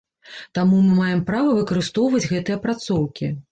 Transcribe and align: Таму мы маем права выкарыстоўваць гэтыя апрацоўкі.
Таму 0.57 0.79
мы 0.85 0.93
маем 1.01 1.21
права 1.29 1.53
выкарыстоўваць 1.59 2.25
гэтыя 2.35 2.61
апрацоўкі. 2.63 3.33